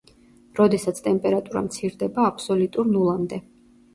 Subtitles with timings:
[0.59, 3.41] როდესაც ტემპერატურა მცირდება აბსოლიტურ ნულამდე.